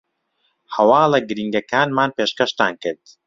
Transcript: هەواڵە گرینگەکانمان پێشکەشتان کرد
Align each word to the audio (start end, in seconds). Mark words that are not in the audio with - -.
هەواڵە 0.75 1.19
گرینگەکانمان 1.29 2.09
پێشکەشتان 2.17 2.73
کرد 2.83 3.03